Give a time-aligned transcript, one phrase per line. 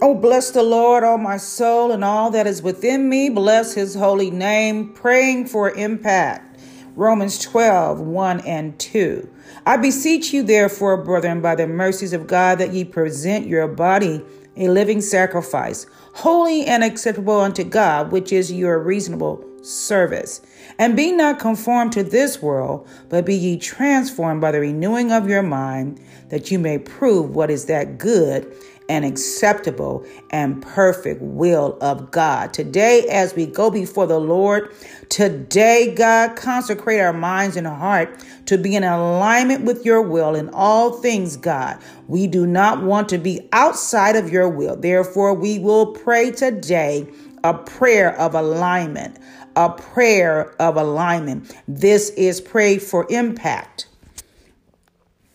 [0.00, 3.30] Oh, bless the Lord, all my soul, and all that is within me.
[3.30, 4.92] Bless his holy name.
[4.92, 6.60] Praying for impact.
[6.94, 9.28] Romans 12, 1 and 2.
[9.66, 14.24] I beseech you, therefore, brethren, by the mercies of God, that ye present your body
[14.56, 15.86] a living sacrifice,
[16.18, 20.40] holy and acceptable unto God, which is your reasonable service.
[20.76, 25.28] And be not conformed to this world, but be ye transformed by the renewing of
[25.28, 26.00] your mind,
[26.30, 28.52] that you may prove what is that good
[28.88, 32.54] and acceptable and perfect will of God.
[32.54, 34.72] Today, as we go before the Lord,
[35.10, 40.48] today, God, consecrate our minds and heart to be in alignment with your will in
[40.50, 41.78] all things, God.
[42.06, 44.74] We do not want to be outside of your will.
[44.74, 47.06] Therefore, we will pray today
[47.44, 49.18] a prayer of alignment,
[49.54, 51.54] a prayer of alignment.
[51.68, 53.86] This is pray for impact.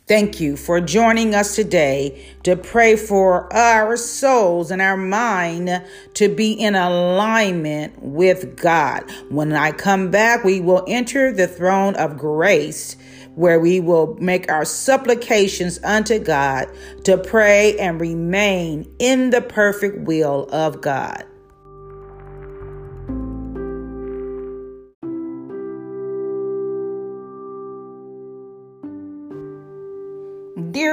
[0.07, 5.85] Thank you for joining us today to pray for our souls and our mind
[6.15, 9.03] to be in alignment with God.
[9.29, 12.97] When I come back, we will enter the throne of grace
[13.35, 16.67] where we will make our supplications unto God
[17.03, 21.25] to pray and remain in the perfect will of God.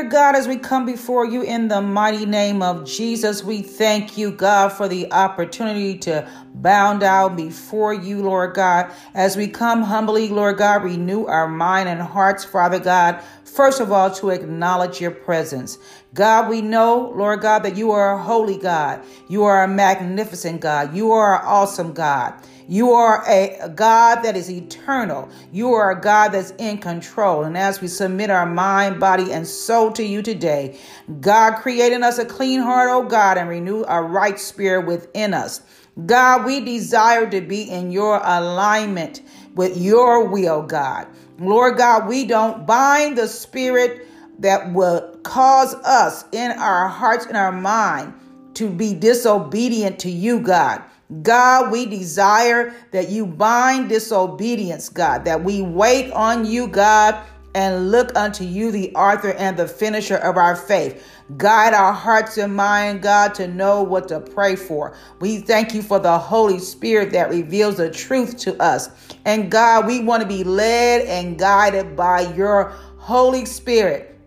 [0.01, 4.17] Dear God, as we come before you in the mighty name of Jesus, we thank
[4.17, 8.91] you, God, for the opportunity to bow down before you, Lord God.
[9.13, 13.23] As we come humbly, Lord God, renew our mind and hearts, Father God.
[13.55, 15.77] First of all, to acknowledge your presence.
[16.15, 19.03] God, we know, Lord God, that you are a holy God.
[19.29, 20.95] You are a magnificent God.
[20.95, 22.35] You are an awesome God.
[22.69, 25.29] You are a God that is eternal.
[25.51, 27.43] You are a God that's in control.
[27.43, 30.79] And as we submit our mind, body, and soul to you today,
[31.21, 35.63] God creating us a clean heart, oh God, and renew a right spirit within us.
[36.07, 39.23] God, we desire to be in your alignment
[39.55, 41.07] with your will, God.
[41.39, 44.07] Lord God, we don't bind the spirit
[44.39, 48.15] that will cause us in our hearts and our mind
[48.55, 50.83] to be disobedient to you, God.
[51.23, 57.21] God, we desire that you bind disobedience, God, that we wait on you, God,
[57.55, 61.05] and look unto you, the author and the finisher of our faith.
[61.37, 64.97] Guide our hearts and mind, God, to know what to pray for.
[65.21, 68.91] We thank you for the Holy Spirit that reveals the truth to us.
[69.25, 74.19] And God, we want to be led and guided by your Holy Spirit,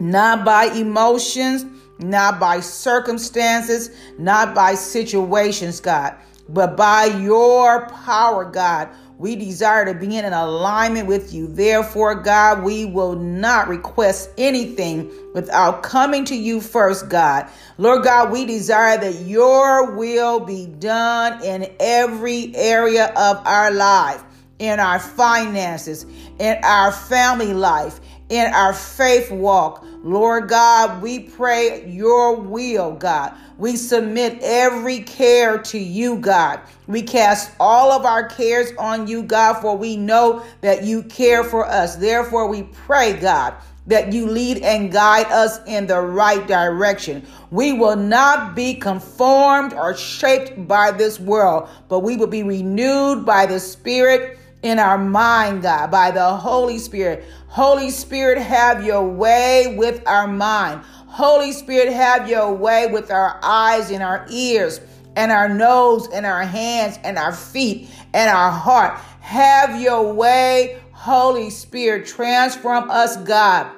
[0.00, 1.64] not by emotions,
[2.00, 6.16] not by circumstances, not by situations, God,
[6.48, 8.88] but by your power, God.
[9.24, 11.46] We desire to be in an alignment with you.
[11.46, 17.48] Therefore, God, we will not request anything without coming to you first, God.
[17.78, 24.22] Lord God, we desire that your will be done in every area of our life,
[24.58, 26.04] in our finances,
[26.38, 28.00] in our family life,
[28.34, 29.84] in our faith walk.
[30.02, 33.32] Lord God, we pray your will, God.
[33.58, 36.60] We submit every care to you, God.
[36.88, 41.44] We cast all of our cares on you, God, for we know that you care
[41.44, 41.94] for us.
[41.94, 43.54] Therefore, we pray, God,
[43.86, 47.24] that you lead and guide us in the right direction.
[47.52, 53.24] We will not be conformed or shaped by this world, but we will be renewed
[53.24, 57.24] by the Spirit in our mind, God, by the Holy Spirit.
[57.48, 60.80] Holy Spirit, have your way with our mind.
[61.06, 64.80] Holy Spirit, have your way with our eyes and our ears
[65.16, 68.98] and our nose and our hands and our feet and our heart.
[69.20, 72.06] Have your way, Holy Spirit.
[72.06, 73.70] Transform us, God.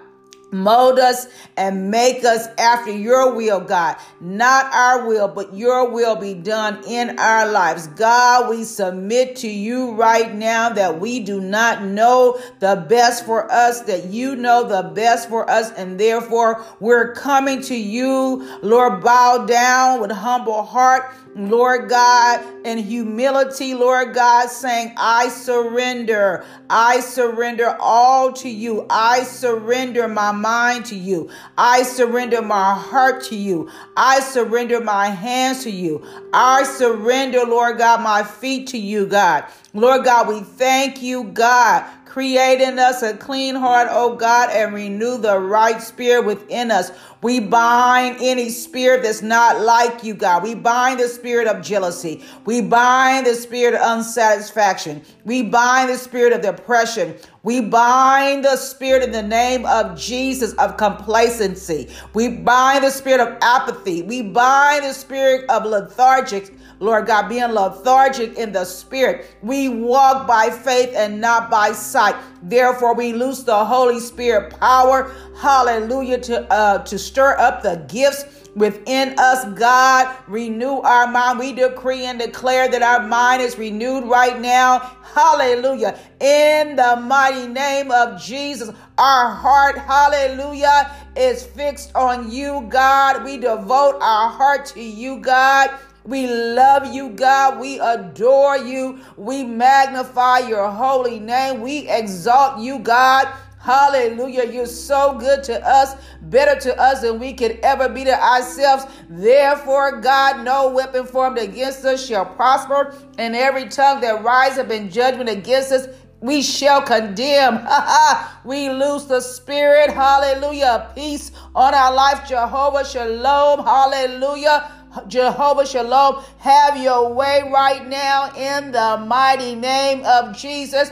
[0.52, 1.26] Mold us
[1.56, 3.96] and make us after your will, God.
[4.20, 7.88] Not our will, but your will be done in our lives.
[7.88, 13.50] God, we submit to you right now that we do not know the best for
[13.50, 19.02] us, that you know the best for us, and therefore we're coming to you, Lord,
[19.02, 26.44] bow down with humble heart Lord God, in humility, Lord God, saying, I surrender.
[26.68, 28.86] I surrender all to you.
[28.90, 31.30] I surrender my mind to you.
[31.56, 33.70] I surrender my heart to you.
[33.96, 36.04] I surrender my hands to you.
[36.32, 39.44] I surrender, Lord God, my feet to you, God.
[39.72, 41.84] Lord God, we thank you, God,
[42.16, 46.90] Create in us a clean heart, O God, and renew the right spirit within us.
[47.20, 50.42] We bind any spirit that's not like you, God.
[50.42, 52.24] We bind the spirit of jealousy.
[52.46, 55.02] We bind the spirit of unsatisfaction.
[55.26, 57.16] We bind the spirit of depression.
[57.46, 61.88] We bind the spirit in the name of Jesus of complacency.
[62.12, 64.02] We bind the spirit of apathy.
[64.02, 69.30] We bind the spirit of lethargic Lord God, being lethargic in the spirit.
[69.42, 72.16] We walk by faith and not by sight.
[72.42, 78.45] Therefore, we loose the Holy Spirit power, hallelujah, to uh, to stir up the gifts
[78.56, 80.16] within us, God.
[80.26, 81.38] Renew our mind.
[81.38, 84.80] We decree and declare that our mind is renewed right now.
[85.14, 85.98] Hallelujah.
[86.20, 93.22] In the mighty name of Jesus, our heart, hallelujah, is fixed on you, God.
[93.24, 95.70] We devote our heart to you, God.
[96.04, 97.60] We love you, God.
[97.60, 99.00] We adore you.
[99.16, 101.60] We magnify your holy name.
[101.60, 103.28] We exalt you, God.
[103.66, 104.44] Hallelujah.
[104.44, 108.86] You're so good to us, better to us than we could ever be to ourselves.
[109.10, 114.70] Therefore, God, no weapon formed against us shall prosper, and every tongue that rise up
[114.70, 115.88] in judgment against us,
[116.20, 117.66] we shall condemn.
[118.44, 119.90] we lose the spirit.
[119.90, 120.92] Hallelujah.
[120.94, 122.28] Peace on our life.
[122.28, 123.64] Jehovah Shalom.
[123.64, 124.70] Hallelujah.
[125.08, 130.90] Jehovah Shalom, have your way right now in the mighty name of Jesus.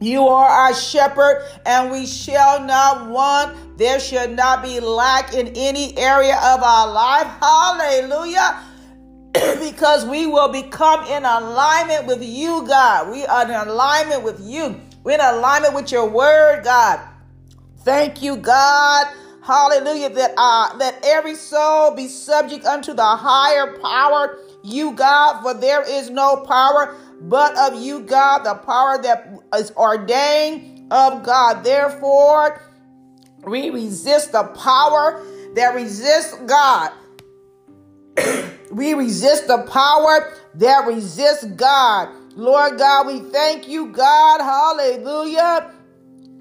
[0.00, 3.78] You are our shepherd, and we shall not want.
[3.78, 7.26] There should not be lack in any area of our life.
[7.40, 8.62] Hallelujah.
[9.60, 13.10] because we will become in alignment with you, God.
[13.10, 14.80] We are in alignment with you.
[15.04, 17.00] We're in alignment with your word, God.
[17.80, 19.06] Thank you, God.
[19.42, 20.10] Hallelujah.
[20.10, 25.82] That uh that every soul be subject unto the higher power, you God, for there
[25.88, 31.64] is no power but of you, God, the power that is ordained of God.
[31.64, 32.60] Therefore,
[33.44, 35.24] we resist the power
[35.54, 36.92] that resists God.
[38.70, 42.10] we resist the power that resists God.
[42.36, 44.40] Lord God, we thank you, God.
[44.40, 45.72] Hallelujah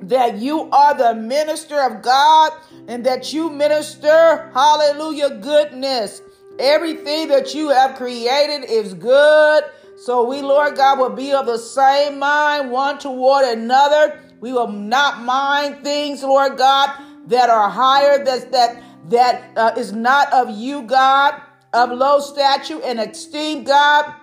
[0.01, 2.51] that you are the minister of God
[2.87, 6.21] and that you minister, hallelujah, goodness.
[6.59, 9.63] Everything that you have created is good.
[9.97, 14.21] So we, Lord God, will be of the same mind one toward another.
[14.39, 16.91] We will not mind things, Lord God,
[17.27, 21.41] that are higher, that that that uh, is not of you, God,
[21.73, 24.13] of low stature and esteem, God.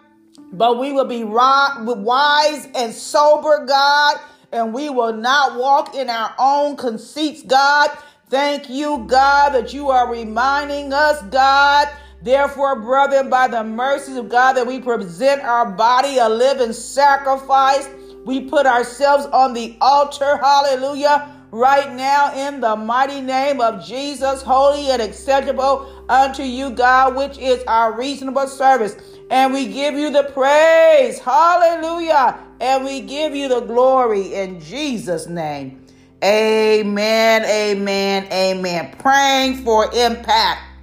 [0.52, 4.18] But we will be wise and sober, God
[4.54, 7.90] and we will not walk in our own conceits, God.
[8.30, 11.88] Thank you, God, that you are reminding us, God.
[12.24, 17.86] Therefore, brethren, by the mercies of God, that we present our body a living sacrifice.
[18.24, 24.40] We put ourselves on the altar, hallelujah, right now in the mighty name of Jesus,
[24.40, 28.96] holy and acceptable unto you, God, which is our reasonable service.
[29.30, 35.26] And we give you the praise, hallelujah, and we give you the glory in Jesus'
[35.26, 35.84] name.
[36.24, 38.96] Amen, amen, amen.
[38.98, 40.73] Praying for impact.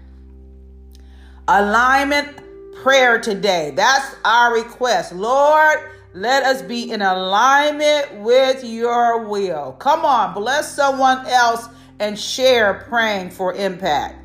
[1.54, 2.30] Alignment
[2.82, 3.74] prayer today.
[3.76, 5.12] That's our request.
[5.12, 5.80] Lord,
[6.14, 9.74] let us be in alignment with your will.
[9.74, 11.68] Come on, bless someone else
[12.00, 14.21] and share praying for impact.